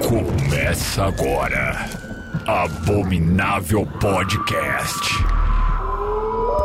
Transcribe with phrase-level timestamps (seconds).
[0.00, 1.88] Começa agora.
[2.46, 5.14] Abominável Podcast.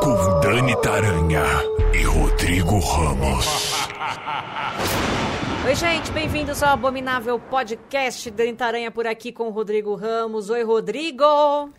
[0.02, 1.44] Com Dani Taranha
[1.94, 3.46] e Rodrigo Ramos.
[5.66, 8.30] Oi, gente, bem-vindos ao Abominável Podcast.
[8.32, 10.50] Dani Taranha por aqui com o Rodrigo Ramos.
[10.50, 11.24] Oi, Rodrigo!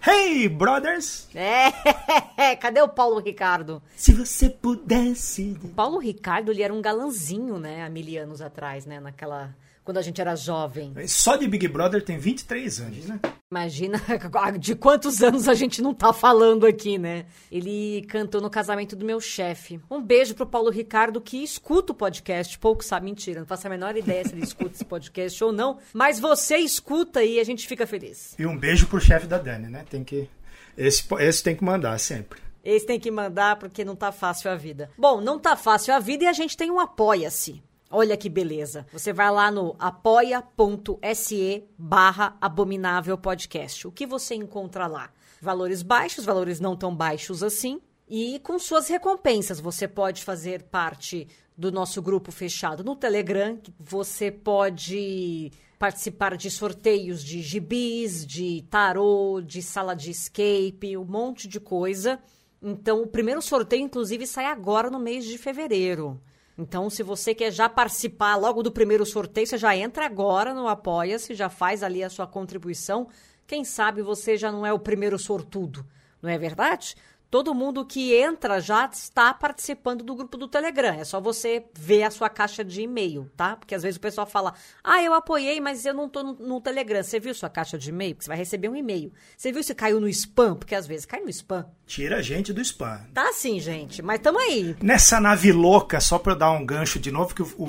[0.06, 1.28] Hey, brothers!
[1.34, 1.70] É,
[2.56, 3.82] cadê o Paulo Ricardo?
[3.94, 5.58] Se você pudesse.
[5.76, 9.54] Paulo Ricardo, ele era um galanzinho, né, há mil anos atrás, né, naquela...
[9.84, 10.94] Quando a gente era jovem.
[11.06, 13.20] Só de Big Brother tem 23 anos, né?
[13.50, 14.00] Imagina
[14.58, 17.26] de quantos anos a gente não tá falando aqui, né?
[17.52, 19.78] Ele cantou no casamento do meu chefe.
[19.90, 22.58] Um beijo pro Paulo Ricardo, que escuta o podcast.
[22.58, 23.40] Pouco sabe, mentira.
[23.40, 25.78] Não faço a menor ideia se ele escuta esse podcast ou não.
[25.92, 28.34] Mas você escuta e a gente fica feliz.
[28.38, 29.84] E um beijo pro chefe da Dani, né?
[29.88, 30.28] Tem que.
[30.76, 32.40] Esse, esse tem que mandar sempre.
[32.64, 34.90] Esse tem que mandar porque não tá fácil a vida.
[34.96, 37.62] Bom, não tá fácil a vida e a gente tem um Apoia-se.
[37.96, 38.84] Olha que beleza.
[38.92, 43.86] Você vai lá no apoia.se barra abominável podcast.
[43.86, 45.12] O que você encontra lá?
[45.40, 47.80] Valores baixos, valores não tão baixos assim.
[48.08, 53.60] E com suas recompensas, você pode fazer parte do nosso grupo fechado no Telegram.
[53.78, 61.46] Você pode participar de sorteios de gibis, de tarô, de sala de escape, um monte
[61.46, 62.18] de coisa.
[62.60, 66.20] Então, o primeiro sorteio, inclusive, sai agora no mês de fevereiro.
[66.56, 70.68] Então, se você quer já participar logo do primeiro sorteio, você já entra agora no
[70.68, 73.08] Apoia-se, já faz ali a sua contribuição.
[73.46, 75.84] Quem sabe você já não é o primeiro sortudo,
[76.22, 76.94] não é verdade?
[77.34, 80.94] Todo mundo que entra já está participando do grupo do Telegram.
[80.94, 83.56] É só você ver a sua caixa de e-mail, tá?
[83.56, 84.54] Porque às vezes o pessoal fala:
[84.84, 87.02] Ah, eu apoiei, mas eu não tô no, no Telegram.
[87.02, 88.14] Você viu sua caixa de e-mail?
[88.14, 89.12] Porque você vai receber um e-mail.
[89.36, 90.54] Você viu se caiu no spam?
[90.54, 91.66] Porque às vezes cai no spam.
[91.84, 93.00] Tira a gente do spam.
[93.12, 94.00] Tá sim, gente.
[94.00, 94.76] Mas tamo aí.
[94.80, 97.68] Nessa nave louca, só pra eu dar um gancho de novo, que o, o,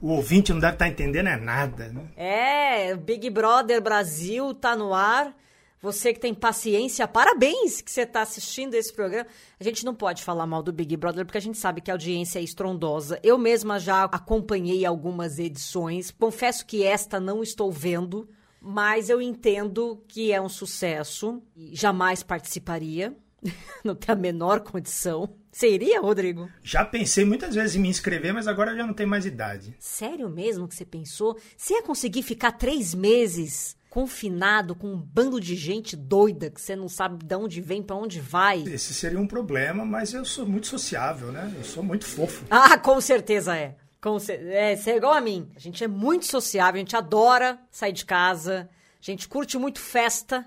[0.00, 2.04] o ouvinte não deve estar tá entendendo é nada, né?
[2.16, 5.36] É, Big Brother Brasil tá no ar.
[5.82, 9.26] Você que tem paciência, parabéns que você está assistindo esse programa.
[9.58, 11.94] A gente não pode falar mal do Big Brother porque a gente sabe que a
[11.94, 13.18] audiência é estrondosa.
[13.20, 16.12] Eu mesma já acompanhei algumas edições.
[16.12, 18.28] Confesso que esta não estou vendo,
[18.60, 21.42] mas eu entendo que é um sucesso.
[21.72, 23.16] Jamais participaria.
[23.82, 25.34] não tem a menor condição.
[25.50, 26.48] Você iria, Rodrigo?
[26.62, 29.74] Já pensei muitas vezes em me inscrever, mas agora já não tenho mais idade.
[29.80, 31.36] Sério mesmo que você pensou?
[31.56, 36.74] Você ia conseguir ficar três meses confinado com um bando de gente doida que você
[36.74, 38.62] não sabe de onde vem, para onde vai.
[38.62, 41.52] Esse seria um problema, mas eu sou muito sociável, né?
[41.58, 42.42] Eu sou muito fofo.
[42.48, 43.76] Ah, com certeza é.
[44.00, 45.46] Com cer é, você é igual a mim.
[45.54, 48.66] A gente é muito sociável, a gente adora sair de casa,
[48.98, 50.46] a gente curte muito festa.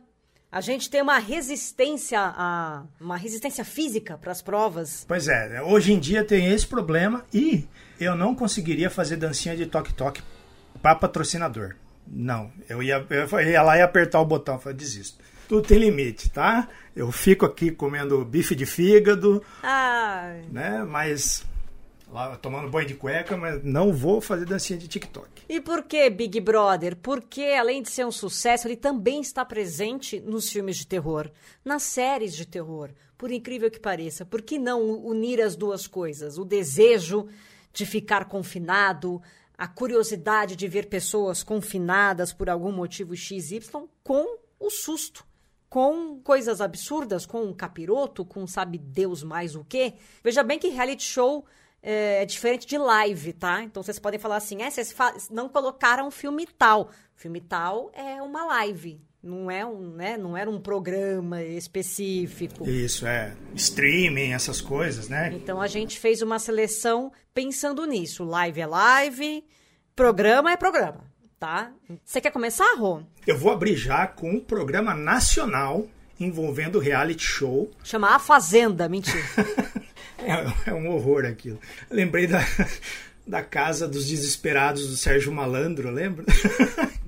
[0.51, 5.05] A gente tem uma resistência a uma resistência física para as provas.
[5.07, 5.61] Pois é, né?
[5.61, 7.67] hoje em dia tem esse problema e
[7.99, 10.23] eu não conseguiria fazer dancinha de toque-toque
[10.81, 11.75] para patrocinador.
[12.07, 15.17] Não, eu ia, eu ia lá e apertar o botão, falei, desisto.
[15.47, 16.67] Tudo tem limite, tá?
[16.95, 20.43] Eu fico aqui comendo bife de fígado, Ai.
[20.51, 20.83] né?
[20.83, 21.45] Mas
[22.09, 25.43] lá tomando banho de cueca, mas não vou fazer dancinha de TikTok.
[25.47, 26.95] E por que Big Brother?
[26.95, 31.29] Porque além de ser um sucesso, ele também está presente nos filmes de terror,
[31.63, 32.89] nas séries de terror.
[33.17, 36.37] Por incrível que pareça, por que não unir as duas coisas?
[36.37, 37.27] O desejo
[37.73, 39.21] de ficar confinado,
[39.57, 43.61] a curiosidade de ver pessoas confinadas por algum motivo XY
[44.03, 45.25] com o susto,
[45.69, 49.95] com coisas absurdas, com um capiroto, com sabe Deus mais o quê.
[50.23, 51.45] Veja bem que reality show
[51.81, 53.61] é, é diferente de live, tá?
[53.61, 54.95] Então vocês podem falar assim, é, vocês
[55.29, 56.89] não colocaram filme tal.
[57.13, 62.69] Filme tal é uma live, não é um, né, não era um programa específico.
[62.69, 65.31] Isso é streaming, essas coisas, né?
[65.33, 68.23] Então a gente fez uma seleção pensando nisso.
[68.23, 69.43] Live é live,
[69.95, 71.71] programa é programa, tá?
[72.05, 73.01] Você quer começar, Rô?
[73.25, 75.87] Eu vou abrir já com um programa nacional
[76.19, 77.71] envolvendo reality show.
[77.83, 79.25] Chama A Fazenda, mentira.
[80.19, 81.59] é, é um horror aquilo.
[81.89, 82.41] Lembrei da
[83.27, 86.25] da Casa dos Desesperados do Sérgio Malandro, lembra?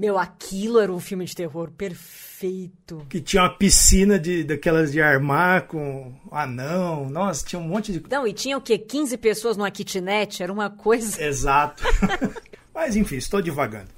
[0.00, 3.04] Meu, aquilo era um filme de terror perfeito.
[3.10, 7.10] Que tinha uma piscina de, daquelas de armar com anão.
[7.10, 8.02] Nossa, tinha um monte de.
[8.10, 8.78] Não, e tinha o quê?
[8.78, 10.42] 15 pessoas numa kitnet?
[10.42, 11.20] Era uma coisa.
[11.22, 11.82] Exato.
[12.74, 13.88] Mas enfim, estou divagando.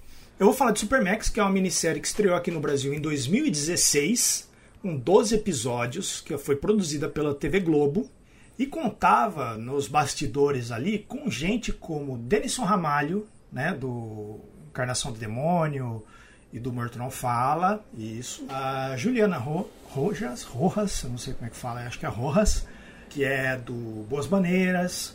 [0.41, 3.01] Eu vou falar de Supermax, que é uma minissérie que estreou aqui no Brasil em
[3.01, 4.51] 2016,
[4.83, 8.11] com 12 episódios, que foi produzida pela TV Globo
[8.59, 14.41] e contava nos bastidores ali com gente como Denison Ramalho, né, do
[14.73, 16.03] Encarnação do Demônio
[16.51, 18.47] e do Morto Não Fala, isso.
[18.49, 22.09] A Juliana Ro Rojas, Rojas, eu não sei como é que fala, acho que é
[22.09, 22.67] Rojas,
[23.11, 25.15] que é do Boas Maneiras.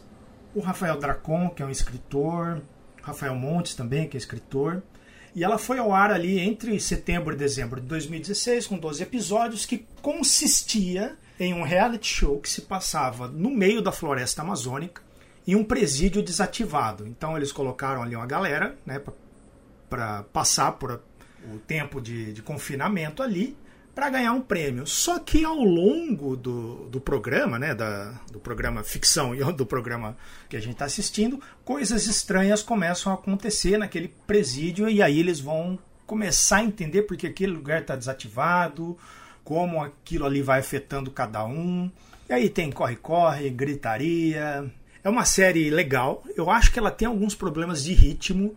[0.54, 2.62] o Rafael Dracon, que é um escritor,
[3.02, 4.84] Rafael Montes também, que é escritor.
[5.34, 9.66] E ela foi ao ar ali entre setembro e dezembro de 2016, com 12 episódios,
[9.66, 15.02] que consistia em um reality show que se passava no meio da floresta amazônica
[15.48, 17.08] em um presídio desativado.
[17.08, 19.00] Então eles colocaram ali uma galera né,
[19.90, 21.02] para passar por
[21.54, 23.56] o tempo de, de confinamento ali
[23.98, 24.86] para ganhar um prêmio.
[24.86, 30.16] Só que ao longo do, do programa, né, da, do programa ficção e do programa
[30.48, 35.40] que a gente está assistindo, coisas estranhas começam a acontecer naquele presídio e aí eles
[35.40, 38.96] vão começar a entender porque aquele lugar está desativado,
[39.44, 41.92] como aquilo ali vai afetando cada um.
[42.30, 44.72] E aí tem corre-corre, gritaria.
[45.04, 46.24] É uma série legal.
[46.36, 48.56] Eu acho que ela tem alguns problemas de ritmo,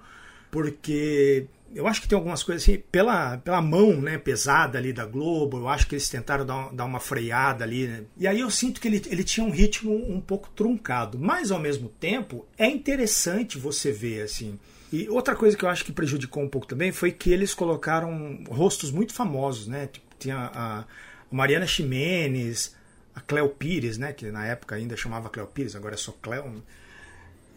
[0.50, 5.06] porque eu acho que tem algumas coisas assim, pela, pela mão né, pesada ali da
[5.06, 7.87] Globo, eu acho que eles tentaram dar, dar uma freada ali.
[7.87, 8.02] Né?
[8.17, 11.61] E aí eu sinto que ele, ele tinha um ritmo um pouco truncado, mas ao
[11.61, 14.58] mesmo tempo é interessante você ver assim.
[14.93, 18.43] E outra coisa que eu acho que prejudicou um pouco também foi que eles colocaram
[18.49, 19.87] rostos muito famosos, né?
[19.87, 20.85] Tipo, tinha a, a
[21.31, 22.75] Mariana Ximenes,
[23.14, 24.12] a Cleo Pires, né?
[24.12, 26.61] Que na época ainda chamava Cleo Pires, agora é só Cleo.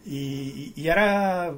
[0.06, 1.56] E, e era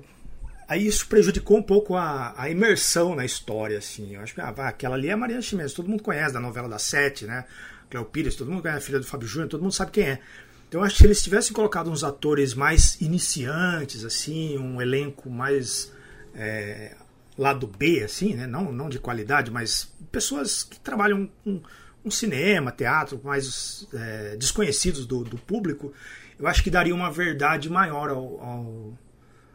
[0.68, 4.16] Aí isso prejudicou um pouco a, a imersão na história, assim.
[4.16, 6.68] Eu acho que ah, aquela ali é a Mariana Chimenez, todo mundo conhece da novela
[6.68, 7.44] da Sete, né?
[7.88, 10.20] Cleo Pires, todo mundo conhece a filha do Fábio Júnior, todo mundo sabe quem é.
[10.68, 15.30] Então eu acho que se eles tivessem colocado uns atores mais iniciantes, assim, um elenco
[15.30, 15.92] mais
[16.34, 16.96] é,
[17.38, 18.46] lado B, assim, né?
[18.46, 25.24] Não, não de qualidade, mas pessoas que trabalham com cinema, teatro, mais é, desconhecidos do,
[25.24, 25.92] do, público,
[26.38, 28.98] eu acho que daria uma verdade maior ao, ao,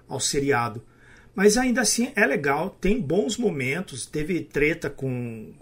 [0.08, 0.84] ao seriado.
[1.36, 4.06] Mas ainda assim é legal, tem bons momentos.
[4.06, 5.54] Teve treta com,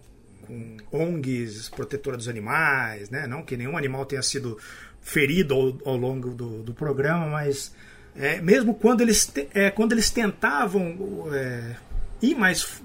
[0.46, 3.28] com ONGs, protetora dos animais, né?
[3.28, 4.58] Não que nenhum animal tenha sido
[5.02, 7.74] ferido ao, ao longo do, do, programa, mas
[8.16, 11.76] é, mesmo quando eles, te, é, quando eles tentavam é,
[12.22, 12.82] ir mais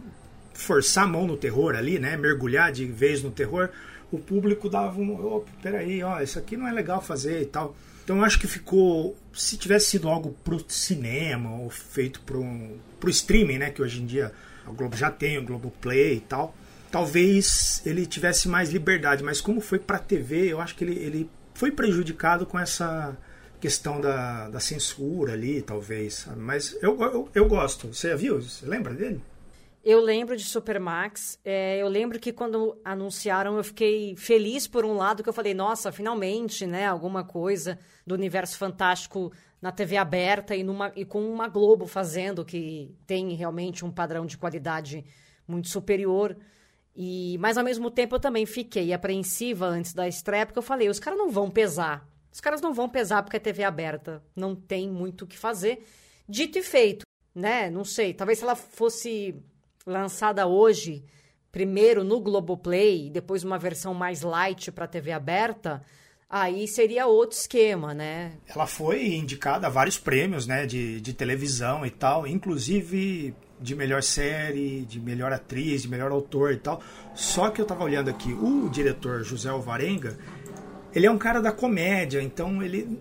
[0.53, 2.17] forçar a mão no terror ali, né?
[2.17, 3.71] Mergulhar de vez no terror,
[4.13, 5.13] o público dava um.
[5.15, 7.75] Oh, peraí, ó, isso aqui não é legal fazer e tal.
[8.05, 9.17] Então acho que ficou.
[9.33, 12.45] Se tivesse sido algo pro cinema ou feito pro,
[13.01, 13.71] pro streaming, né?
[13.71, 14.31] Que hoje em dia
[14.67, 16.55] o Globo já tem, o Globo Play e tal.
[16.91, 21.31] Talvez ele tivesse mais liberdade, mas como foi pra TV, eu acho que ele, ele
[21.53, 23.17] foi prejudicado com essa
[23.61, 26.29] questão da, da censura ali, talvez.
[26.37, 27.89] Mas eu, eu, eu gosto.
[27.89, 28.41] Você viu?
[28.41, 29.21] Você lembra dele?
[29.85, 31.39] Eu lembro de Supermax.
[31.45, 35.53] É, eu lembro que quando anunciaram, eu fiquei feliz por um lado, que eu falei,
[35.53, 36.87] nossa, finalmente, né?
[36.87, 42.47] Alguma coisa do universo fantástico na TV aberta e, numa, e com uma Globo fazendo,
[42.47, 45.05] que tem realmente um padrão de qualidade
[45.47, 46.35] muito superior.
[46.97, 50.89] E, mas ao mesmo tempo eu também fiquei apreensiva antes da estreia, porque eu falei,
[50.89, 52.09] os caras não vão pesar.
[52.33, 54.25] Os caras não vão pesar porque é TV aberta.
[54.35, 55.85] Não tem muito o que fazer.
[56.27, 57.05] Dito e feito,
[57.35, 57.69] né?
[57.69, 58.15] Não sei.
[58.15, 59.45] Talvez se ela fosse
[59.87, 61.05] lançada hoje,
[61.53, 65.83] primeiro no Globoplay, depois uma versão mais light para TV aberta,
[66.29, 68.33] aí seria outro esquema, né?
[68.47, 74.03] Ela foi indicada a vários prêmios, né, de, de televisão e tal, inclusive de melhor
[74.03, 76.83] série, de melhor atriz, de melhor autor e tal.
[77.15, 80.19] Só que eu tava olhando aqui, o diretor José Alvarenga,
[80.95, 83.01] ele é um cara da comédia, então ele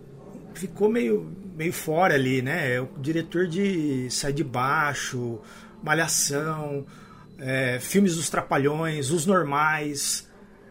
[0.53, 2.75] ficou meio, meio fora ali, né?
[2.75, 5.39] É o diretor de Sai de Baixo,
[5.83, 6.85] Malhação,
[7.37, 10.29] é, filmes dos Trapalhões, Os Normais,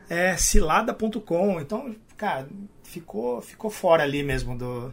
[0.08, 1.60] é, cilada.com.
[1.60, 2.48] Então, cara,
[2.82, 4.92] ficou, ficou fora ali mesmo do,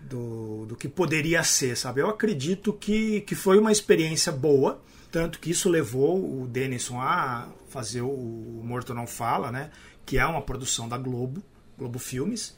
[0.00, 2.00] do, do que poderia ser, sabe?
[2.00, 4.80] Eu acredito que, que foi uma experiência boa,
[5.10, 9.70] tanto que isso levou o Denison a fazer o, o Morto Não Fala, né?
[10.04, 11.42] Que é uma produção da Globo,
[11.76, 12.54] Globo Filmes,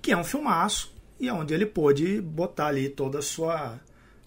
[0.00, 3.80] que é um filmaço e é onde ele pôde botar ali toda a sua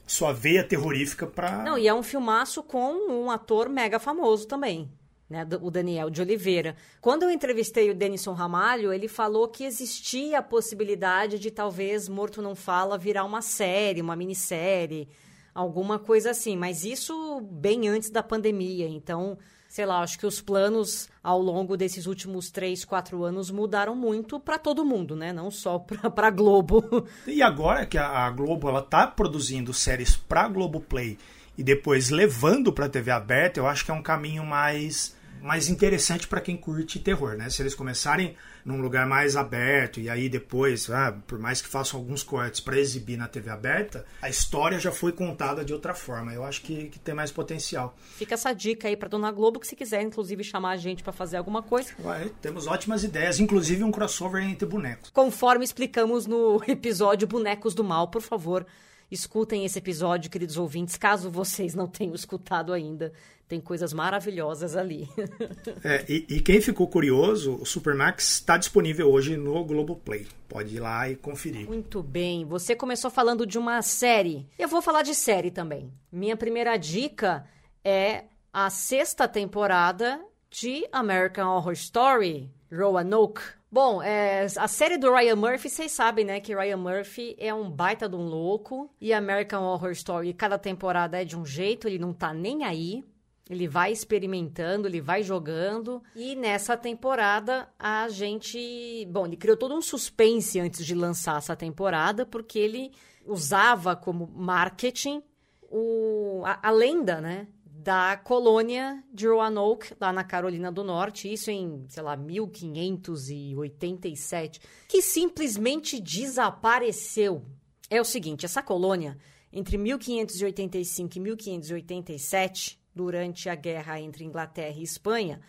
[0.05, 1.63] sua veia terrorífica para.
[1.63, 4.91] Não, e é um filmaço com um ator mega famoso também.
[5.27, 6.75] Né, o Daniel de Oliveira.
[7.01, 12.43] Quando eu entrevistei o Denison Ramalho, ele falou que existia a possibilidade de talvez Morto
[12.43, 15.09] Não Fala virar uma série, uma minissérie,
[15.51, 18.87] alguma coisa assim, mas isso bem antes da pandemia.
[18.87, 19.35] Então,
[19.75, 24.39] sei lá, acho que os planos ao longo desses últimos três, quatro anos mudaram muito
[24.39, 25.33] para todo mundo, né?
[25.33, 25.79] Não só
[26.15, 27.05] para Globo.
[27.27, 31.17] E agora que a Globo ela tá produzindo séries para Globo Play
[31.57, 35.13] e depois levando para TV aberta, eu acho que é um caminho mais
[35.45, 37.49] mais interessante para quem curte terror, né?
[37.49, 38.35] Se eles começarem
[38.65, 42.79] num lugar mais aberto e aí depois, ah, por mais que façam alguns cortes para
[42.79, 46.33] exibir na TV aberta, a história já foi contada de outra forma.
[46.33, 47.95] Eu acho que, que tem mais potencial.
[48.17, 51.13] Fica essa dica aí para Dona Globo que se quiser inclusive chamar a gente para
[51.13, 51.93] fazer alguma coisa.
[52.03, 55.11] Ué, temos ótimas ideias, inclusive um crossover entre bonecos.
[55.11, 58.65] Conforme explicamos no episódio Bonecos do Mal, por favor,
[59.11, 63.13] escutem esse episódio, queridos ouvintes, caso vocês não tenham escutado ainda.
[63.47, 65.07] Tem coisas maravilhosas ali.
[65.83, 70.25] é, e, e, quem ficou curioso, o Supermax está disponível hoje no Globoplay.
[70.49, 71.67] Pode ir lá e conferir.
[71.67, 72.43] Muito bem.
[72.45, 74.47] Você começou falando de uma série.
[74.57, 75.93] Eu vou falar de série também.
[76.11, 77.45] Minha primeira dica
[77.83, 83.41] é a sexta temporada de American Horror Story, Roanoke.
[83.69, 86.39] Bom, é, a série do Ryan Murphy, vocês sabem, né?
[86.39, 88.89] Que Ryan Murphy é um baita de um louco.
[89.01, 93.03] E American Horror Story, cada temporada é de um jeito, ele não tá nem aí.
[93.49, 96.01] Ele vai experimentando, ele vai jogando.
[96.15, 99.07] E nessa temporada, a gente.
[99.11, 102.91] Bom, ele criou todo um suspense antes de lançar essa temporada, porque ele
[103.23, 105.21] usava como marketing
[105.69, 107.47] o, a, a lenda, né?
[107.63, 115.03] Da colônia de Roanoke, lá na Carolina do Norte, isso em, sei lá, 1587, que
[115.03, 117.45] simplesmente desapareceu.
[117.91, 119.19] É o seguinte: essa colônia,
[119.53, 125.41] entre 1585 e 1587, durante a guerra entre Inglaterra e Espanha,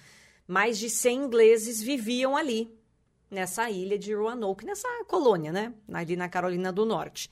[0.47, 2.71] mais de 100 ingleses viviam ali,
[3.31, 5.73] nessa ilha de Roanoke, nessa colônia, né?
[5.93, 7.31] Ali na Carolina do Norte.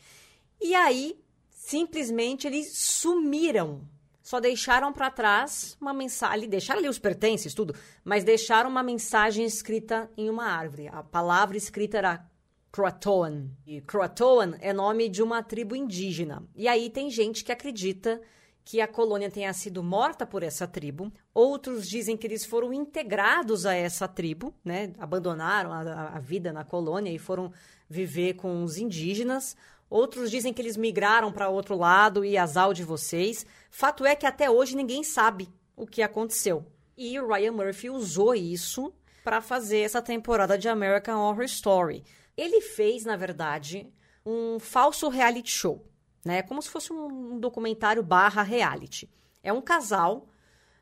[0.60, 1.18] E aí,
[1.50, 3.82] simplesmente, eles sumiram.
[4.22, 9.44] Só deixaram para trás uma mensagem, deixaram ali os pertences, tudo, mas deixaram uma mensagem
[9.44, 10.88] escrita em uma árvore.
[10.88, 12.26] A palavra escrita era
[12.72, 13.50] Croatoan.
[13.66, 16.42] E Croatoan é nome de uma tribo indígena.
[16.56, 18.20] E aí tem gente que acredita
[18.64, 21.12] que a colônia tenha sido morta por essa tribo.
[21.34, 24.92] Outros dizem que eles foram integrados a essa tribo, né?
[24.98, 27.52] Abandonaram a, a vida na colônia e foram
[27.88, 29.54] viver com os indígenas.
[29.90, 33.44] Outros dizem que eles migraram para outro lado e azal de vocês.
[33.70, 36.64] Fato é que até hoje ninguém sabe o que aconteceu.
[36.96, 42.02] E o Ryan Murphy usou isso para fazer essa temporada de American Horror Story.
[42.34, 43.92] Ele fez, na verdade,
[44.24, 45.84] um falso reality show
[46.24, 46.42] né?
[46.42, 49.08] Como se fosse um documentário barra reality.
[49.42, 50.26] É um casal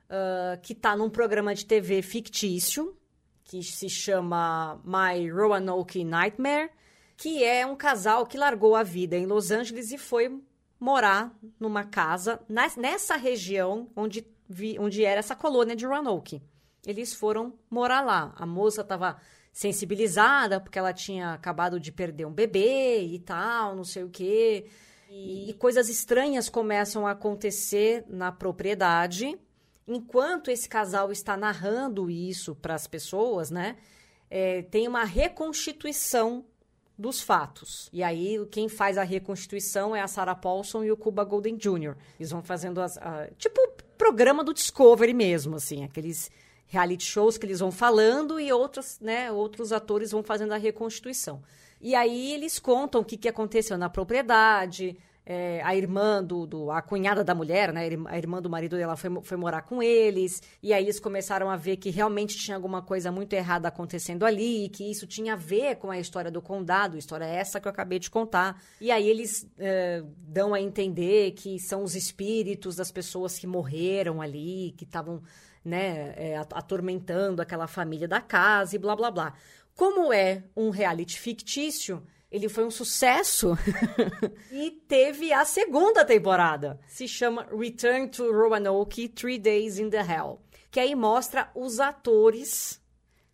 [0.08, 2.96] uh, que está num programa de TV fictício
[3.44, 6.70] que se chama My Roanoke Nightmare,
[7.16, 10.40] que é um casal que largou a vida em Los Angeles e foi
[10.80, 16.42] morar numa casa nessa região onde, vi, onde era essa colônia de Roanoke.
[16.84, 18.32] Eles foram morar lá.
[18.36, 19.16] A moça estava
[19.52, 24.66] sensibilizada porque ela tinha acabado de perder um bebê e tal, não sei o quê.
[25.12, 29.38] E, e coisas estranhas começam a acontecer na propriedade.
[29.86, 33.76] Enquanto esse casal está narrando isso para as pessoas, né?
[34.30, 36.46] É, tem uma reconstituição
[36.96, 37.90] dos fatos.
[37.92, 41.94] E aí, quem faz a reconstituição é a Sarah Paulson e o Cuba Golden Jr.
[42.18, 42.96] Eles vão fazendo as.
[42.96, 43.60] A, tipo,
[43.98, 46.30] programa do Discovery mesmo, assim, aqueles
[46.66, 51.42] reality shows que eles vão falando e outros, né, outros atores vão fazendo a reconstituição.
[51.82, 54.96] E aí eles contam o que, que aconteceu na propriedade.
[55.24, 57.88] É, a irmã do, do, a cunhada da mulher, né?
[58.06, 60.42] A irmã do marido dela foi, foi morar com eles.
[60.62, 64.68] E aí eles começaram a ver que realmente tinha alguma coisa muito errada acontecendo ali,
[64.68, 67.98] que isso tinha a ver com a história do condado, história essa que eu acabei
[67.98, 68.60] de contar.
[68.80, 74.20] E aí eles é, dão a entender que são os espíritos das pessoas que morreram
[74.20, 75.22] ali, que estavam
[75.64, 79.34] né, é, atormentando aquela família da casa e blá blá blá.
[79.76, 83.56] Como é um reality fictício, ele foi um sucesso
[84.50, 86.80] e teve a segunda temporada.
[86.88, 90.40] Se chama Return to Roanoke Three Days in the Hell.
[90.70, 92.80] Que aí mostra os atores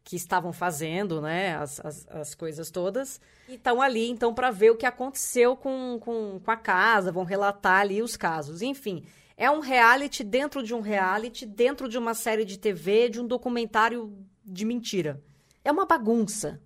[0.03, 4.71] que estavam fazendo, né, as, as, as coisas todas, e estão ali, então, para ver
[4.71, 8.63] o que aconteceu com, com, com a casa, vão relatar ali os casos.
[8.63, 9.05] Enfim,
[9.37, 13.27] é um reality dentro de um reality, dentro de uma série de TV, de um
[13.27, 15.23] documentário de mentira.
[15.69, 16.59] É uma bagunça.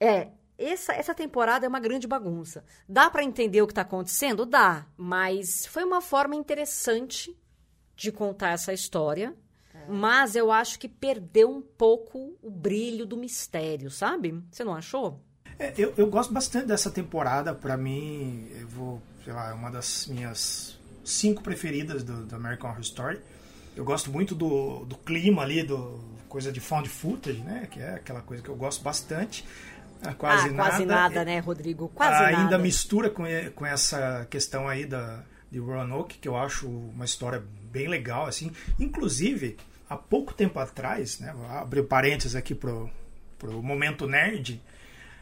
[0.00, 0.26] É,
[0.58, 2.64] essa, essa temporada é uma grande bagunça.
[2.88, 4.44] Dá para entender o que está acontecendo?
[4.44, 4.86] Dá.
[4.96, 7.38] Mas foi uma forma interessante
[7.94, 9.36] de contar essa história.
[9.72, 9.86] É.
[9.88, 14.42] Mas eu acho que perdeu um pouco o brilho do mistério, sabe?
[14.50, 15.20] Você não achou?
[15.56, 17.54] É, eu, eu gosto bastante dessa temporada.
[17.54, 22.70] Para mim, eu vou, sei lá, é uma das minhas cinco preferidas do, do American
[22.70, 23.20] Horror Story.
[23.76, 26.00] Eu gosto muito do, do clima ali, do,
[26.30, 27.68] coisa de found footage, né?
[27.70, 29.44] Que é aquela coisa que eu gosto bastante.
[30.02, 31.02] Ah, quase, ah, quase nada.
[31.02, 31.88] nada, né, Rodrigo?
[31.88, 32.58] Quase Ainda nada.
[32.58, 37.88] mistura com, com essa questão aí da, de Roanoke, que eu acho uma história bem
[37.88, 38.50] legal, assim.
[38.78, 39.58] Inclusive,
[39.88, 42.88] há pouco tempo atrás, né, vou abrir parênteses aqui pro,
[43.38, 44.62] pro momento nerd,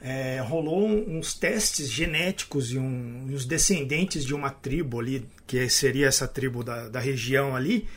[0.01, 6.07] é, rolou uns testes genéticos e, um, os descendentes de uma tribo ali, que seria
[6.07, 7.89] essa tribo da, da região ali,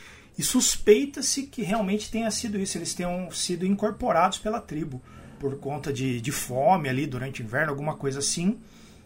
[0.41, 4.99] e suspeita-se que realmente tenha sido isso, eles tenham sido incorporados pela tribo
[5.39, 8.59] por conta de, de fome ali durante o inverno, alguma coisa assim.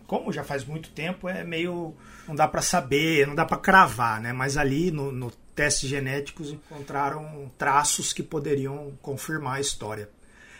[0.07, 1.93] Como já faz muito tempo, é meio.
[2.25, 4.31] não dá para saber, não dá para cravar, né?
[4.31, 10.09] Mas ali no, no testes genéticos encontraram traços que poderiam confirmar a história.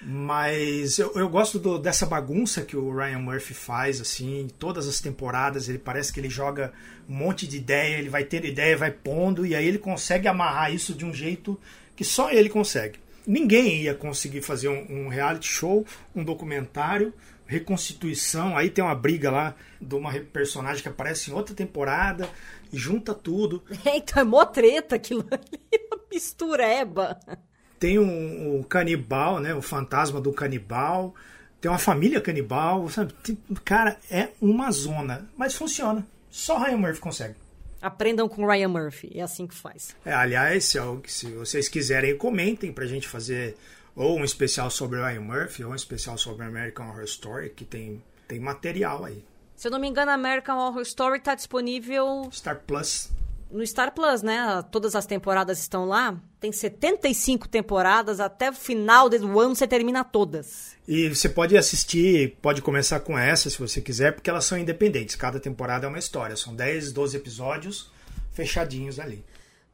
[0.01, 4.99] Mas eu, eu gosto do, dessa bagunça que o Ryan Murphy faz, assim, todas as
[4.99, 5.67] temporadas.
[5.67, 6.73] Ele parece que ele joga
[7.09, 10.73] um monte de ideia, ele vai ter ideia, vai pondo, e aí ele consegue amarrar
[10.73, 11.59] isso de um jeito
[11.95, 12.99] que só ele consegue.
[13.25, 15.85] Ninguém ia conseguir fazer um, um reality show,
[16.15, 17.13] um documentário,
[17.47, 18.55] reconstituição.
[18.55, 22.29] Aí tem uma briga lá de uma personagem que aparece em outra temporada
[22.71, 23.63] e junta tudo.
[23.85, 25.59] É, então é mó treta aquilo ali,
[26.11, 27.19] mistureba.
[27.85, 29.53] Tem um, canibal, né?
[29.53, 31.13] O fantasma do canibal.
[31.61, 33.13] Tem uma família canibal, sabe?
[33.63, 35.29] Cara, é uma zona.
[35.37, 36.03] Mas funciona.
[36.31, 37.35] Só Ryan Murphy consegue.
[37.79, 39.95] Aprendam com Ryan Murphy, é assim que faz.
[40.03, 43.55] É, aliás, se, se vocês quiserem, comentem pra gente fazer
[43.95, 48.01] ou um especial sobre Ryan Murphy ou um especial sobre American Horror Story, que tem,
[48.27, 49.23] tem material aí.
[49.55, 52.27] Se eu não me engano, American Horror Story tá disponível...
[52.31, 53.11] Star Plus
[53.55, 54.63] no Star Plus, né?
[54.69, 56.19] Todas as temporadas estão lá.
[56.39, 60.75] Tem 75 temporadas, até o final do ano você termina todas.
[60.87, 65.15] E você pode assistir, pode começar com essa se você quiser, porque elas são independentes.
[65.15, 66.35] Cada temporada é uma história.
[66.35, 67.91] São 10, 12 episódios
[68.33, 69.23] fechadinhos ali.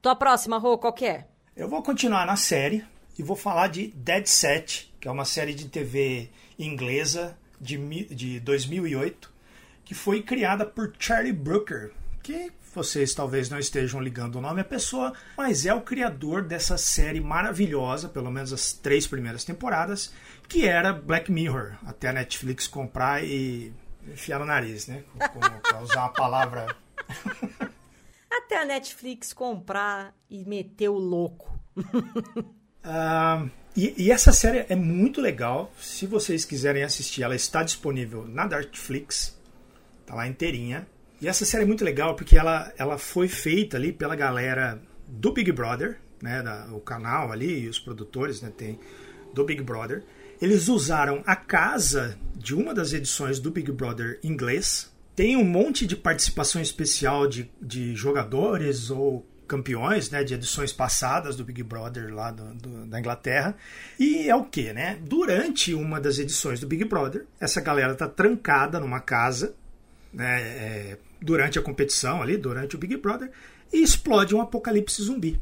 [0.02, 1.26] Tua próxima, Rô, qual que é?
[1.58, 2.86] Eu vou continuar na série
[3.18, 8.40] e vou falar de Dead Set, que é uma série de TV inglesa de, de
[8.40, 9.32] 2008,
[9.84, 11.92] que foi criada por Charlie Brooker,
[12.24, 16.78] que vocês talvez não estejam ligando o nome à pessoa, mas é o criador dessa
[16.78, 20.14] série maravilhosa, pelo menos as três primeiras temporadas,
[20.48, 23.74] que era Black Mirror, até a Netflix comprar e
[24.08, 25.04] enfiar no nariz, né?
[25.18, 26.76] Para usar a palavra.
[28.32, 31.60] até a Netflix comprar e meter o louco.
[31.78, 35.72] uh, e, e, essa série é muito legal.
[35.80, 39.38] Se vocês quiserem assistir, ela está disponível na Netflix.
[40.06, 40.88] Tá lá inteirinha.
[41.22, 45.32] E essa série é muito legal porque ela, ela foi feita ali pela galera do
[45.32, 48.80] Big Brother, né, da, o canal ali e os produtores, né, tem
[49.32, 50.04] do Big Brother.
[50.42, 54.92] Eles usaram a casa de uma das edições do Big Brother inglês.
[55.16, 61.36] Tem um monte de participação especial de, de jogadores ou campeões né, de edições passadas
[61.36, 63.56] do Big Brother lá do, do, da Inglaterra.
[64.00, 64.98] E é o que, né?
[65.02, 69.54] Durante uma das edições do Big Brother, essa galera tá trancada numa casa,
[70.14, 73.32] né, é, durante a competição ali, durante o Big Brother,
[73.72, 75.40] e explode um apocalipse zumbi.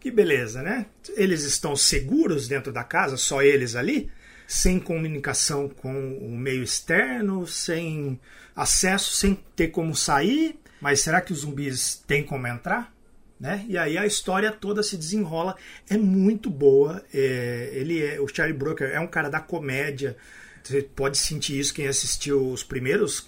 [0.00, 0.86] Que beleza, né?
[1.16, 4.10] Eles estão seguros dentro da casa, só eles ali,
[4.46, 8.20] sem comunicação com o meio externo, sem
[8.54, 10.58] acesso, sem ter como sair.
[10.80, 12.94] Mas será que os zumbis têm como entrar?
[13.38, 13.66] Né?
[13.68, 15.56] E aí a história toda se desenrola.
[15.90, 17.04] É muito boa.
[17.12, 20.16] É, ele é, o Charlie Brooker é um cara da comédia.
[20.62, 23.20] Você pode sentir isso quem assistiu os primeiros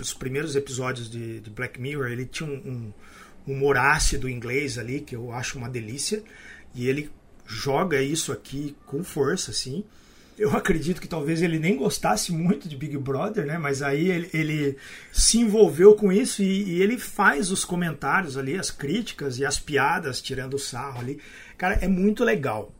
[0.00, 2.92] os primeiros episódios de, de Black Mirror, ele tinha um,
[3.46, 6.22] um humor ácido inglês ali, que eu acho uma delícia,
[6.74, 7.10] e ele
[7.46, 9.84] joga isso aqui com força, assim.
[10.36, 13.56] Eu acredito que talvez ele nem gostasse muito de Big Brother, né?
[13.56, 14.76] Mas aí ele, ele
[15.12, 19.60] se envolveu com isso e, e, ele faz os comentários ali, as críticas e as
[19.60, 21.20] piadas, tirando o sarro ali.
[21.56, 22.74] Cara, é muito legal.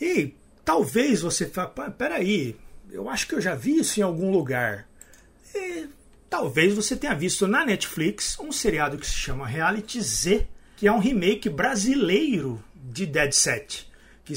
[0.00, 2.56] E talvez você fale, peraí,
[2.90, 4.88] eu acho que eu já vi isso em algum lugar.
[5.52, 5.88] E
[6.36, 10.90] Talvez você tenha visto na Netflix um seriado que se chama Reality Z, que é
[10.90, 13.88] um remake brasileiro de Dead Set,
[14.24, 14.34] que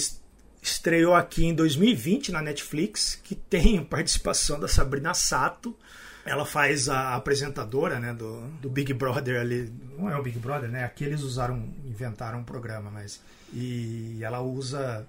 [0.61, 5.75] estreou aqui em 2020 na Netflix, que tem participação da Sabrina Sato.
[6.23, 9.73] Ela faz a apresentadora né, do, do Big Brother ali.
[9.97, 10.83] Não é o Big Brother, né?
[10.83, 13.19] Aqui eles usaram, inventaram um programa, mas.
[13.51, 15.07] E ela usa.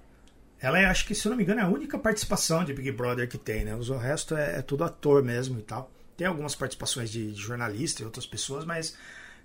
[0.59, 2.91] Ela é, acho que, se eu não me engano, é a única participação de Big
[2.91, 3.75] Brother que tem, né?
[3.75, 5.91] O resto é, é tudo ator mesmo e tal.
[6.19, 8.93] Tem algumas participações de, de jornalista e outras pessoas, mas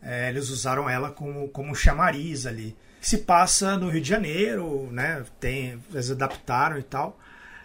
[0.03, 2.77] é, eles usaram ela como, como chamariz ali.
[3.01, 5.25] Se passa no Rio de Janeiro, né?
[5.39, 7.17] Tem, eles adaptaram e tal.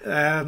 [0.03, 0.45] É,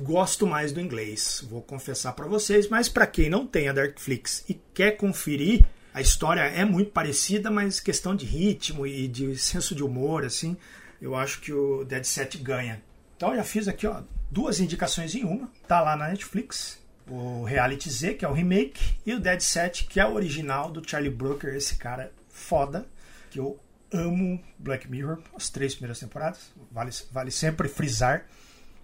[0.00, 4.46] gosto mais do inglês, vou confessar para vocês, mas para quem não tem a Darkflix
[4.48, 9.74] e quer conferir, a história é muito parecida, mas questão de ritmo e de senso
[9.74, 10.56] de humor, assim,
[11.02, 12.80] eu acho que o Dead Set ganha.
[13.14, 16.79] Então eu já fiz aqui, ó, duas indicações em uma, tá lá na Netflix
[17.10, 20.70] o Reality Z, que é o remake, e o Dead Set, que é o original
[20.70, 22.86] do Charlie Brooker, esse cara foda,
[23.30, 23.58] que eu
[23.92, 28.26] amo Black Mirror, as três primeiras temporadas, vale, vale sempre frisar.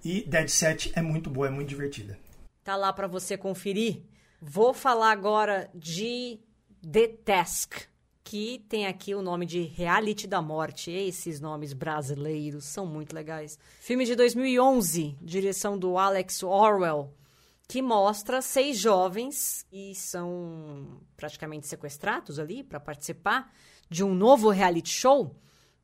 [0.05, 2.19] E Dead Set é muito boa, é muito divertida.
[2.63, 4.03] Tá lá para você conferir.
[4.41, 6.39] Vou falar agora de
[6.93, 7.75] The Task,
[8.23, 10.91] que tem aqui o nome de Reality da Morte.
[10.91, 13.59] Esses nomes brasileiros são muito legais.
[13.81, 17.13] Filme de 2011, direção do Alex Orwell,
[17.69, 23.53] que mostra seis jovens e são praticamente sequestrados ali para participar
[23.91, 25.35] de um novo reality show.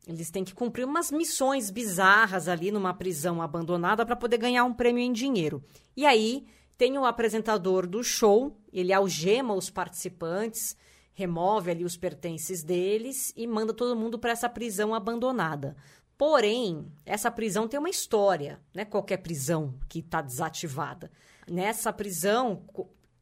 [0.07, 4.75] Eles têm que cumprir umas missões bizarras ali numa prisão abandonada para poder ganhar um
[4.75, 5.63] prêmio em dinheiro.
[5.97, 10.77] E aí tem o apresentador do show, ele algema os participantes,
[11.13, 15.77] remove ali os pertences deles e manda todo mundo para essa prisão abandonada.
[16.19, 21.11] Porém, essa prisão tem uma história, não é qualquer prisão que está desativada.
[21.49, 22.63] Nessa prisão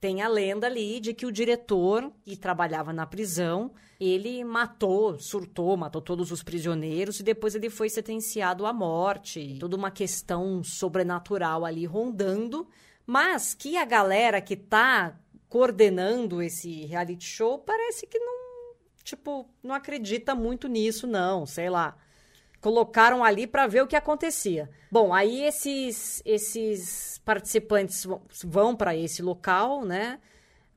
[0.00, 5.76] tem a lenda ali de que o diretor que trabalhava na prisão, ele matou, surtou,
[5.76, 9.59] matou todos os prisioneiros e depois ele foi sentenciado à morte.
[9.61, 12.66] Toda uma questão sobrenatural ali rondando,
[13.06, 19.74] mas que a galera que tá coordenando esse reality show parece que não, tipo, não
[19.74, 21.96] acredita muito nisso não, sei lá
[22.60, 24.70] colocaram ali para ver o que acontecia.
[24.90, 28.06] Bom, aí esses esses participantes
[28.44, 30.18] vão para esse local, né?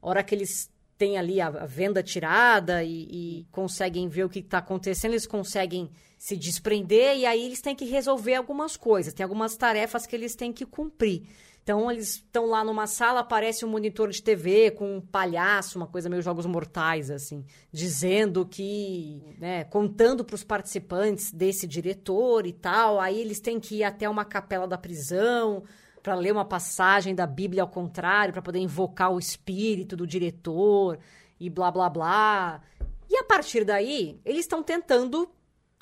[0.01, 3.07] A hora que eles têm ali a, a venda tirada e,
[3.41, 7.75] e, conseguem ver o que está acontecendo, eles conseguem se desprender e aí eles têm
[7.75, 11.27] que resolver algumas coisas, tem algumas tarefas que eles têm que cumprir.
[11.63, 15.87] Então, eles estão lá numa sala, aparece um monitor de TV com um palhaço, uma
[15.87, 22.51] coisa meio jogos mortais, assim, dizendo que, né, contando para os participantes desse diretor e
[22.51, 22.99] tal.
[22.99, 25.63] Aí eles têm que ir até uma capela da prisão
[26.01, 30.99] para ler uma passagem da Bíblia ao contrário, para poder invocar o espírito do diretor
[31.39, 32.61] e blá blá blá.
[33.09, 35.31] E a partir daí, eles estão tentando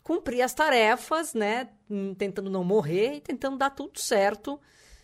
[0.04, 1.70] cumprir as tarefas, né?
[2.20, 4.60] Tentando não morrer e tentando dar tudo certo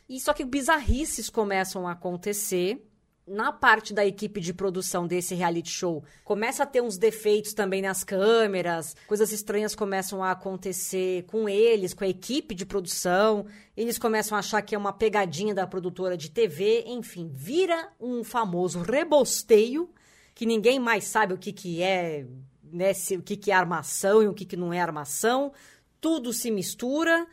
[0.09, 2.83] e só que bizarrices começam a acontecer.
[3.25, 7.81] Na parte da equipe de produção desse reality show, começa a ter uns defeitos também
[7.81, 13.45] nas câmeras, coisas estranhas começam a acontecer com eles, com a equipe de produção.
[13.75, 18.23] Eles começam a achar que é uma pegadinha da produtora de TV, enfim, vira um
[18.23, 19.89] famoso rebosteio
[20.37, 22.23] que ninguém mais sabe o que, que é,
[22.61, 25.51] né, se, o que, que é armação e o que, que não é armação.
[25.99, 27.25] Tudo se mistura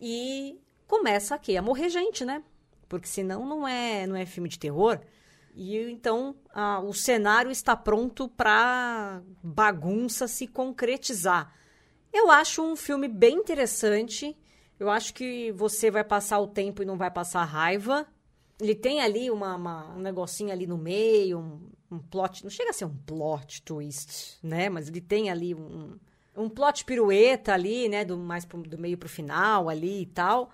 [0.00, 2.42] e começa aqui a morrer gente, né?
[2.88, 4.98] Porque senão não é, não é filme de terror.
[5.54, 11.54] E então a, o cenário está pronto para bagunça se concretizar.
[12.12, 14.36] Eu acho um filme bem interessante.
[14.80, 18.06] Eu acho que você vai passar o tempo e não vai passar raiva.
[18.60, 22.42] Ele tem ali uma, uma, um negocinho ali no meio, um, um, plot.
[22.42, 24.68] Não chega a ser um plot twist, né?
[24.68, 25.98] Mas ele tem ali um,
[26.34, 28.04] um plot pirueta ali, né?
[28.04, 30.50] Do mais pro, do meio pro final ali e tal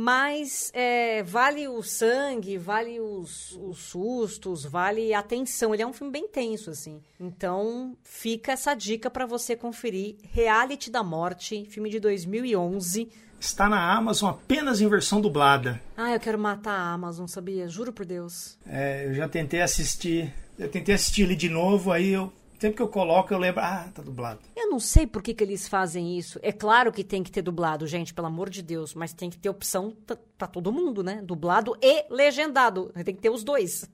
[0.00, 5.74] mas é, vale o sangue, vale os, os, sustos, vale a tensão.
[5.74, 7.00] Ele é um filme bem tenso, assim.
[7.18, 10.14] Então, fica essa dica para você conferir.
[10.30, 13.08] Reality da Morte, filme de 2011.
[13.40, 15.82] Está na Amazon apenas em versão dublada.
[15.96, 17.66] Ah, eu quero matar a Amazon, sabia?
[17.66, 18.56] Juro por Deus.
[18.64, 20.32] É, eu já tentei assistir.
[20.56, 23.88] Eu tentei assistir ele de novo, aí eu Sempre que eu coloco, eu lembro, ah,
[23.94, 24.40] tá dublado.
[24.56, 26.40] Eu não sei por que, que eles fazem isso.
[26.42, 29.38] É claro que tem que ter dublado, gente, pelo amor de Deus, mas tem que
[29.38, 29.96] ter opção
[30.36, 31.22] para todo mundo, né?
[31.22, 32.92] Dublado e legendado.
[33.04, 33.88] Tem que ter os dois.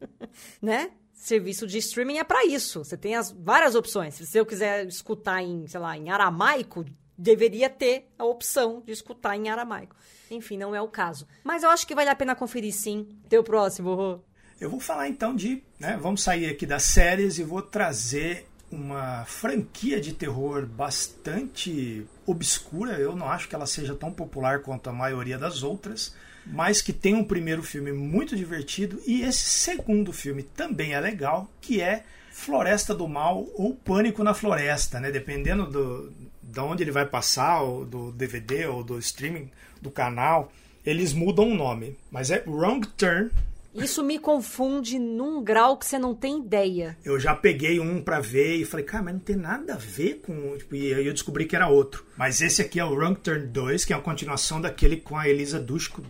[0.60, 0.90] né?
[1.14, 2.84] Serviço de streaming é para isso.
[2.84, 4.14] Você tem as várias opções.
[4.14, 6.84] Se eu quiser escutar em, sei lá, em aramaico,
[7.16, 9.96] deveria ter a opção de escutar em aramaico.
[10.30, 11.26] Enfim, não é o caso.
[11.44, 13.08] Mas eu acho que vale a pena conferir sim.
[13.28, 14.20] Teu próximo, Rô.
[14.62, 15.60] Eu vou falar então de.
[15.76, 22.92] Né, vamos sair aqui das séries e vou trazer uma franquia de terror bastante obscura.
[22.92, 26.14] Eu não acho que ela seja tão popular quanto a maioria das outras,
[26.46, 31.50] mas que tem um primeiro filme muito divertido e esse segundo filme também é legal,
[31.60, 35.10] que é Floresta do Mal ou Pânico na Floresta, né?
[35.10, 40.52] Dependendo do, de onde ele vai passar, ou do DVD ou do streaming do canal,
[40.86, 41.98] eles mudam o nome.
[42.12, 43.28] Mas é Wrong Turn
[43.74, 46.96] isso me confunde num grau que você não tem ideia.
[47.04, 50.20] Eu já peguei um para ver e falei, cara, mas não tem nada a ver
[50.24, 50.56] com.
[50.58, 52.04] Tipo, e aí eu descobri que era outro.
[52.16, 55.26] Mas esse aqui é o Wrong Turn 2, que é a continuação daquele com a
[55.28, 56.02] Elisa Dushku,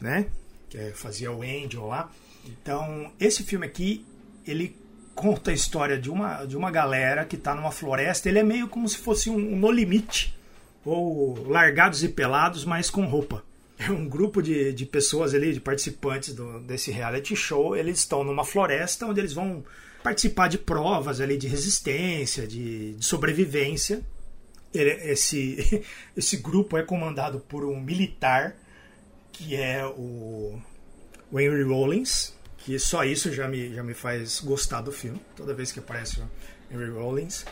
[0.00, 0.26] né?
[0.68, 2.10] Que é, fazia o Angel lá.
[2.44, 4.04] Então, esse filme aqui,
[4.46, 4.76] ele
[5.14, 8.28] conta a história de uma, de uma galera que tá numa floresta.
[8.28, 10.36] Ele é meio como se fosse um, um No Limite.
[10.84, 13.42] Ou Largados e Pelados, mas com roupa
[13.78, 17.76] é um grupo de, de pessoas ali, de participantes do, desse reality show.
[17.76, 19.64] Eles estão numa floresta onde eles vão
[20.02, 24.02] participar de provas ali de resistência, de, de sobrevivência.
[24.72, 25.82] ele- esse,
[26.16, 28.56] esse grupo é comandado por um militar
[29.32, 30.60] que é o,
[31.32, 35.20] Henry Rollins, que só isso já me, já me faz gostar do filme.
[35.34, 36.30] Toda vez que aparece o
[36.70, 37.44] Henry Rollins,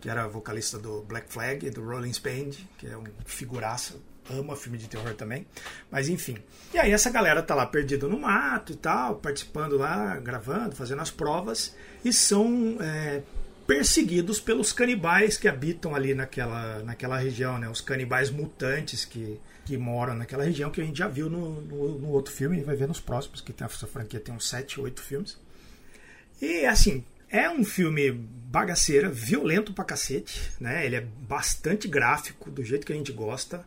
[0.00, 3.94] que era vocalista do Black Flag e do Rollins Band, que é um figuraça,
[4.30, 5.46] ama filme de terror também.
[5.90, 6.36] Mas enfim.
[6.72, 11.02] E aí essa galera tá lá perdida no mato e tal, participando lá, gravando, fazendo
[11.02, 13.22] as provas, e são é,
[13.66, 17.68] perseguidos pelos canibais que habitam ali naquela, naquela região, né?
[17.68, 21.98] Os canibais mutantes que, que moram naquela região, que a gente já viu no, no,
[21.98, 24.80] no outro filme e vai ver nos próximos, que tem essa franquia tem uns 7,
[24.80, 25.38] 8 filmes.
[26.40, 30.84] E assim, é um filme bagaceira, violento pra cacete, né?
[30.84, 33.66] Ele é bastante gráfico, do jeito que a gente gosta.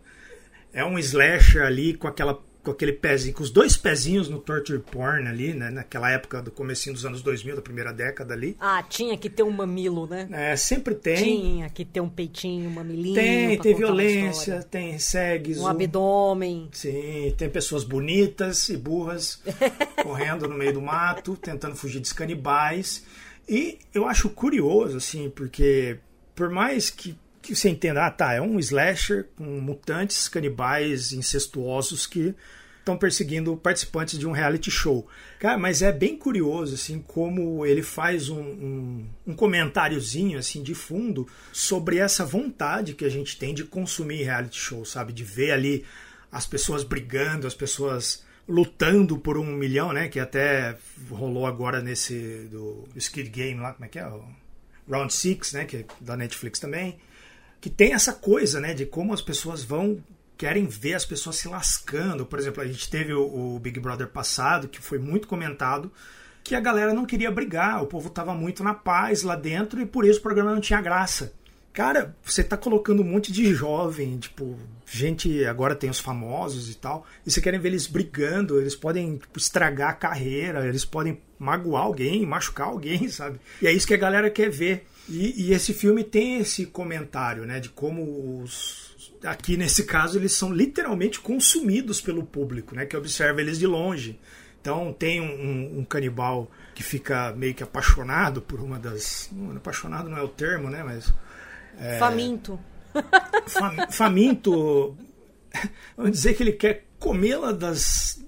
[0.77, 4.77] É um slasher ali com aquela com aquele pezinho, com os dois pezinhos no torture
[4.77, 5.71] porn ali, né?
[5.71, 8.55] Naquela época do comecinho dos anos 2000, da primeira década ali.
[8.59, 10.27] Ah, tinha que ter um mamilo, né?
[10.31, 11.15] É, sempre tem.
[11.15, 13.15] Tinha que ter um peitinho, um mamilinho.
[13.15, 15.63] Tem, tem violência, tem sexo.
[15.63, 16.69] Um abdômen.
[16.73, 19.41] Sim, tem pessoas bonitas e burras
[20.03, 23.03] correndo no meio do mato, tentando fugir dos canibais.
[23.49, 25.99] E eu acho curioso, assim, porque
[26.35, 32.05] por mais que, que você entenda, ah, tá, é um slasher com mutantes, canibais incestuosos
[32.05, 32.35] que
[32.87, 35.07] estão perseguindo participantes de um reality show.
[35.39, 40.73] Cara, mas é bem curioso, assim, como ele faz um, um, um comentáriozinho, assim, de
[40.73, 45.11] fundo sobre essa vontade que a gente tem de consumir reality show, sabe?
[45.11, 45.85] De ver ali
[46.31, 50.07] as pessoas brigando, as pessoas lutando por um milhão, né?
[50.07, 50.77] Que até
[51.09, 54.09] rolou agora nesse do Skid Game lá, como é que é?
[54.89, 55.65] Round Six, né?
[55.65, 56.97] Que é da Netflix também.
[57.59, 58.73] Que tem essa coisa, né?
[58.73, 60.03] De como as pessoas vão
[60.37, 62.25] querem ver as pessoas se lascando.
[62.25, 65.91] Por exemplo, a gente teve o, o Big Brother passado, que foi muito comentado,
[66.43, 69.85] que a galera não queria brigar, o povo tava muito na paz lá dentro e
[69.85, 71.33] por isso o programa não tinha graça.
[71.73, 76.75] Cara, você tá colocando um monte de jovem, tipo, gente, agora tem os famosos e
[76.75, 81.21] tal, e você querem ver eles brigando, eles podem tipo, estragar a carreira, eles podem
[81.37, 83.39] magoar alguém, machucar alguém, sabe?
[83.61, 84.87] E é isso que a galera quer ver.
[85.09, 88.87] E, e esse filme tem esse comentário, né, de como os
[89.23, 94.19] aqui nesse caso eles são literalmente consumidos pelo público, né, que observa eles de longe.
[94.61, 99.29] Então tem um, um, canibal que fica meio que apaixonado por uma das.
[99.31, 100.83] Não, apaixonado não é o termo, né?
[100.83, 101.13] Mas.
[101.99, 102.59] Faminto.
[103.47, 104.97] fam- faminto.
[105.95, 108.19] Vamos dizer que ele quer comê-la das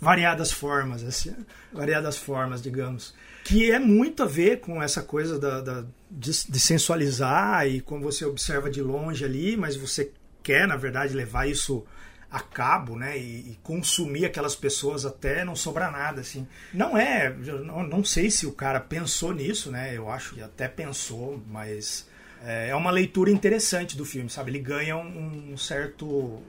[0.00, 1.34] variadas formas, assim,
[1.72, 3.12] variadas formas, digamos.
[3.44, 8.02] Que é muito a ver com essa coisa da, da- de, de sensualizar e como
[8.02, 10.10] você observa de longe ali, mas você
[10.42, 11.84] quer, na verdade, levar isso
[12.30, 16.46] a cabo, né, e, e consumir aquelas pessoas até não sobrar nada, assim.
[16.72, 20.68] Não é, não, não sei se o cara pensou nisso, né, eu acho que até
[20.68, 22.06] pensou, mas
[22.44, 24.52] é, é uma leitura interessante do filme, sabe?
[24.52, 26.40] Ele ganha um, um certo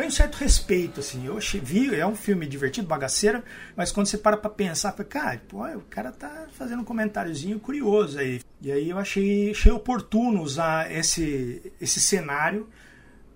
[0.00, 1.26] ganha um certo respeito, assim.
[1.26, 3.44] Eu vi, é um filme divertido, bagaceira,
[3.76, 7.60] mas quando você para pra pensar, fala, cara, pô, o cara tá fazendo um comentáriozinho
[7.60, 8.40] curioso aí.
[8.60, 12.68] E aí eu achei, achei oportuno usar esse, esse cenário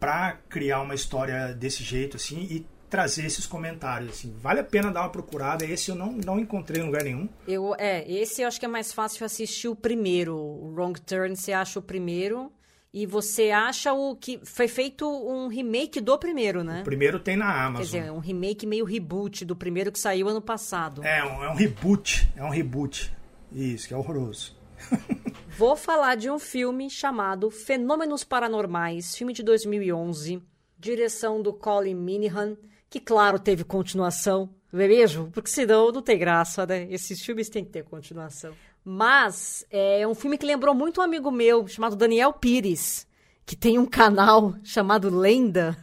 [0.00, 4.35] para criar uma história desse jeito, assim, e trazer esses comentários, assim.
[4.38, 5.64] Vale a pena dar uma procurada.
[5.64, 7.29] Esse eu não, não encontrei em lugar nenhum.
[7.46, 10.37] Eu, é, esse eu acho que é mais fácil assistir o primeiro.
[10.37, 12.53] O Wrong Turn, você acha o primeiro.
[12.94, 14.38] E você acha o que.
[14.44, 16.83] Foi feito um remake do primeiro, né?
[16.83, 17.85] O primeiro tem na Quer Amazon.
[17.85, 21.02] dizer, um remake meio reboot do primeiro que saiu ano passado.
[21.04, 22.28] É um, é um reboot.
[22.37, 23.12] É um reboot.
[23.50, 24.57] Isso, que é horroroso.
[25.59, 30.40] Vou falar de um filme chamado Fenômenos Paranormais, filme de 2011,
[30.78, 32.57] direção do Colin Minihan,
[32.88, 35.33] que claro teve continuação, não é mesmo?
[35.33, 36.87] Porque senão não tem graça, né?
[36.88, 38.52] Esses filmes têm que ter continuação.
[38.84, 43.06] Mas é um filme que lembrou muito um amigo meu chamado Daniel Pires,
[43.46, 45.76] que tem um canal chamado Lenda.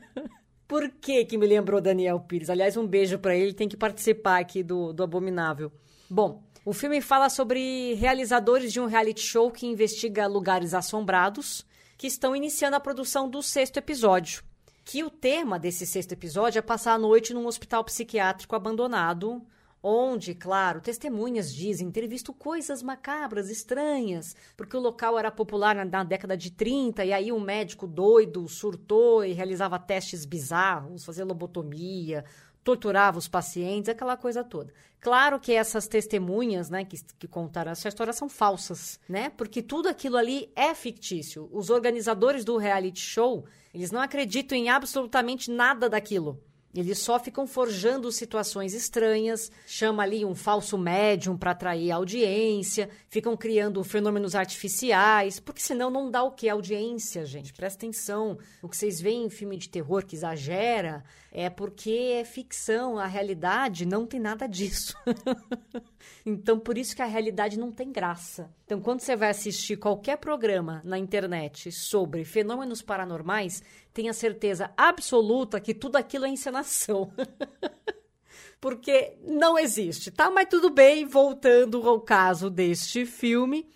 [0.66, 2.48] Por que que me lembrou Daniel Pires?
[2.48, 5.70] Aliás, um beijo pra ele, tem que participar aqui do, do Abominável.
[6.08, 11.66] Bom, o filme fala sobre realizadores de um reality show que investiga lugares assombrados
[11.98, 14.42] que estão iniciando a produção do sexto episódio.
[14.84, 19.42] Que o tema desse sexto episódio é passar a noite num hospital psiquiátrico abandonado,
[19.82, 25.84] onde, claro, testemunhas dizem ter visto coisas macabras, estranhas, porque o local era popular na,
[25.84, 31.24] na década de 30 e aí um médico doido surtou e realizava testes bizarros, fazia
[31.24, 32.24] lobotomia,
[32.62, 34.72] torturava os pacientes, aquela coisa toda.
[35.00, 39.30] Claro que essas testemunhas, né, que, que contaram essa história são falsas, né?
[39.30, 41.48] Porque tudo aquilo ali é fictício.
[41.52, 46.38] Os organizadores do reality show, eles não acreditam em absolutamente nada daquilo.
[46.74, 53.36] Eles só ficam forjando situações estranhas, chama ali um falso médium para atrair audiência, ficam
[53.36, 56.48] criando fenômenos artificiais, porque senão não dá o que?
[56.48, 57.52] Audiência, gente.
[57.52, 58.38] Presta atenção.
[58.62, 63.06] O que vocês veem em filme de terror que exagera é porque é ficção, a
[63.06, 64.96] realidade não tem nada disso.
[66.26, 68.52] então, por isso que a realidade não tem graça.
[68.64, 73.62] Então, quando você vai assistir qualquer programa na internet sobre fenômenos paranormais,
[73.92, 77.12] tenha certeza absoluta que tudo aquilo é encenação.
[78.60, 80.30] Porque não existe, tá?
[80.30, 83.66] Mas tudo bem, voltando ao caso deste filme,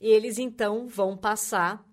[0.00, 1.84] eles então vão passar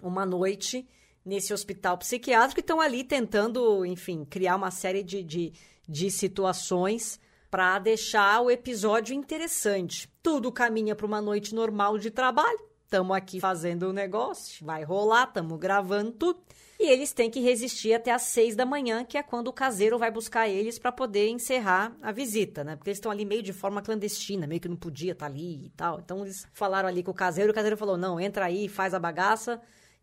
[0.00, 0.86] uma noite
[1.24, 5.52] nesse hospital psiquiátrico e estão ali tentando, enfim, criar uma série de, de,
[5.88, 10.10] de situações para deixar o episódio interessante.
[10.22, 12.58] Tudo caminha para uma noite normal de trabalho.
[12.84, 16.40] Estamos aqui fazendo o um negócio, vai rolar, estamos gravando tudo.
[16.80, 19.98] E eles têm que resistir até às seis da manhã, que é quando o caseiro
[19.98, 22.76] vai buscar eles para poder encerrar a visita, né?
[22.76, 25.66] Porque eles estão ali meio de forma clandestina, meio que não podia estar tá ali
[25.66, 25.98] e tal.
[25.98, 28.98] Então eles falaram ali com o caseiro, o caseiro falou: não, entra aí, faz a
[28.98, 29.60] bagaça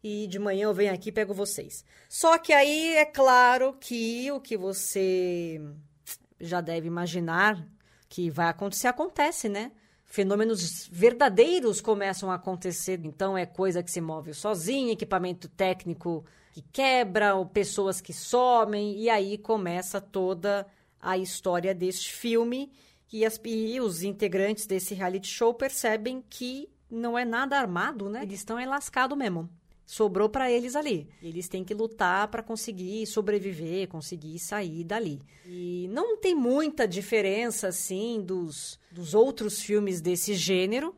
[0.08, 1.84] e de manhã eu venho aqui e pego vocês.
[2.08, 5.60] Só que aí é claro que o que você
[6.40, 7.68] já deve imaginar
[8.08, 9.72] que vai acontecer, acontece, né?
[10.06, 16.62] Fenômenos verdadeiros começam a acontecer, então é coisa que se move sozinha, equipamento técnico que
[16.62, 20.68] quebra, ou pessoas que somem, e aí começa toda
[21.02, 22.72] a história deste filme.
[23.12, 28.22] E, as, e os integrantes desse reality show percebem que não é nada armado, né?
[28.22, 29.50] Eles estão lascados mesmo.
[29.86, 31.08] Sobrou para eles ali.
[31.22, 35.22] Eles têm que lutar para conseguir sobreviver, conseguir sair dali.
[35.46, 40.96] E não tem muita diferença, assim, dos, dos outros filmes desse gênero.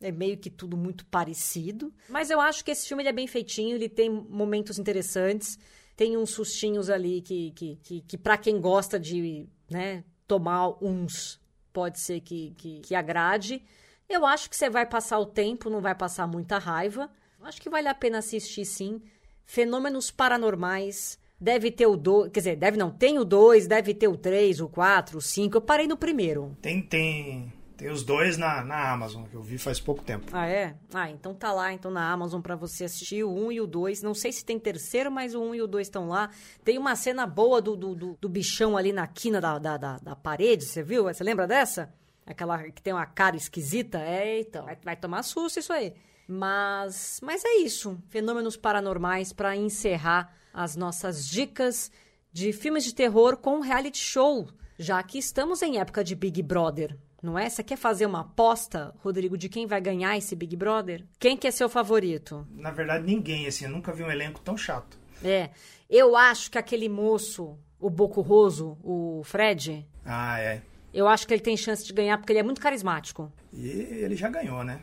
[0.00, 1.92] É meio que tudo muito parecido.
[2.08, 5.58] Mas eu acho que esse filme é bem feitinho, ele tem momentos interessantes.
[5.94, 11.38] Tem uns sustinhos ali que, que, que, que para quem gosta de né, tomar uns,
[11.74, 13.62] pode ser que, que, que agrade.
[14.08, 17.10] Eu acho que você vai passar o tempo, não vai passar muita raiva.
[17.42, 19.00] Acho que vale a pena assistir sim.
[19.44, 21.18] Fenômenos paranormais.
[21.40, 24.60] Deve ter o 2, quer dizer, deve não, tem o 2, deve ter o 3,
[24.60, 25.56] o 4, o 5.
[25.56, 26.54] Eu parei no primeiro.
[26.60, 27.50] Tem, tem
[27.80, 30.26] tem os dois na, na Amazon, que eu vi faz pouco tempo.
[30.34, 30.74] Ah, é?
[30.92, 34.02] Ah, então tá lá, então na Amazon para você assistir o 1 e o 2.
[34.02, 36.28] Não sei se tem terceiro, mas o 1 e o 2 estão lá.
[36.62, 39.96] Tem uma cena boa do, do, do, do bichão ali na quina da, da, da,
[39.96, 41.04] da, parede, você viu?
[41.04, 41.90] Você lembra dessa?
[42.26, 43.98] Aquela que tem uma cara esquisita?
[43.98, 45.94] É, então, vai, vai tomar susto isso aí.
[46.30, 47.98] Mas, mas é isso.
[48.08, 51.90] Fenômenos paranormais para encerrar as nossas dicas
[52.32, 54.46] de filmes de terror com reality show,
[54.78, 57.48] já que estamos em época de Big Brother não é?
[57.48, 61.04] Você quer fazer uma aposta, Rodrigo, de quem vai ganhar esse Big Brother?
[61.18, 62.46] Quem que é seu favorito?
[62.50, 63.66] Na verdade, ninguém, assim.
[63.66, 64.98] Eu nunca vi um elenco tão chato.
[65.22, 65.50] É.
[65.88, 69.86] Eu acho que aquele moço, o Bocurroso, o Fred...
[70.04, 70.62] Ah, é.
[70.94, 73.30] Eu acho que ele tem chance de ganhar porque ele é muito carismático.
[73.52, 74.80] E ele já ganhou, né?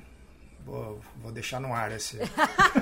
[0.67, 2.19] Vou, vou deixar no ar esse...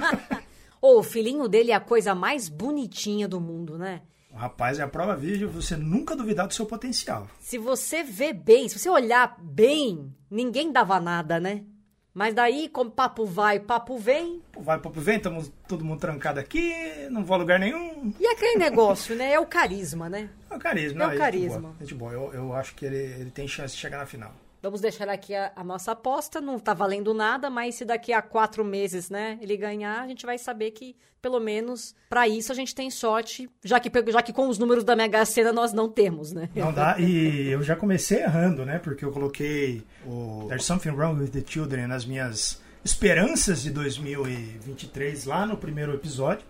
[0.82, 4.02] oh, o filhinho dele é a coisa mais bonitinha do mundo, né?
[4.34, 7.28] Rapaz, é a prova vídeo você nunca duvidar do seu potencial.
[7.40, 11.64] Se você vê bem, se você olhar bem, ninguém dava nada, né?
[12.12, 14.42] Mas daí, como papo vai, papo vem.
[14.58, 16.74] Vai, papo vem, estamos todo mundo trancado aqui,
[17.12, 18.12] não vou a lugar nenhum.
[18.20, 19.34] E aquele negócio, né?
[19.34, 20.30] É o carisma, né?
[20.50, 21.76] É o carisma, é o carisma.
[21.80, 22.12] É de boa.
[22.12, 24.34] Eu, eu acho que ele, ele tem chance de chegar na final.
[24.66, 26.42] Vamos deixar aqui a, a, nossa aposta.
[26.42, 30.26] Não tá valendo nada, mas se daqui a quatro meses, né, ele ganhar, a gente
[30.26, 34.34] vai saber que, pelo menos, para isso a gente tem sorte, já que, já que
[34.34, 36.50] com os números da Mega Sena nós não temos, né?
[36.56, 36.98] Não dá.
[36.98, 38.80] E eu já comecei errando, né?
[38.80, 45.26] Porque eu coloquei o There's Something Wrong with the Children nas minhas esperanças de 2023
[45.26, 46.44] lá no primeiro episódio.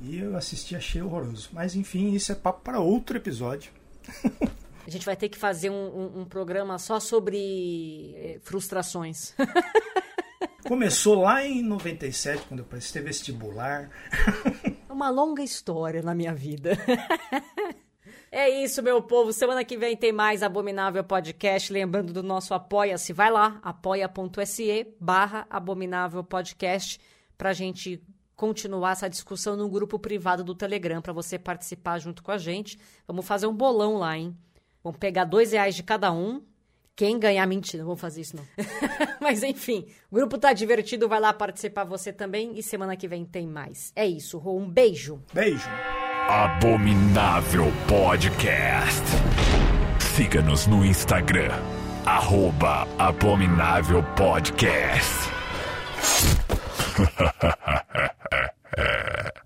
[0.00, 1.50] E eu assisti, achei horroroso.
[1.52, 3.70] Mas enfim, isso é papo para outro episódio.
[4.86, 9.34] A gente vai ter que fazer um, um, um programa só sobre eh, frustrações.
[10.66, 13.90] Começou lá em 97, quando eu prestei vestibular.
[14.88, 16.72] É uma longa história na minha vida.
[18.34, 19.30] É isso, meu povo.
[19.30, 21.70] Semana que vem tem mais Abominável Podcast.
[21.70, 23.12] Lembrando do nosso Apoia-se.
[23.12, 26.98] Vai lá, apoia.se barra Abominável Podcast
[27.36, 28.02] pra gente
[28.34, 32.78] continuar essa discussão no grupo privado do Telegram, para você participar junto com a gente.
[33.06, 34.34] Vamos fazer um bolão lá, hein?
[34.82, 36.42] Vamos pegar dois reais de cada um.
[36.94, 38.44] Quem ganhar, mentira, não vou fazer isso não.
[39.20, 43.24] Mas enfim, o grupo tá divertido, vai lá participar você também e semana que vem
[43.24, 43.92] tem mais.
[43.96, 45.22] É isso, Rô, um beijo.
[45.32, 45.68] Beijo.
[46.28, 49.02] Abominável Podcast.
[50.14, 51.50] Siga-nos no Instagram,
[52.04, 55.32] arroba Abominável Podcast.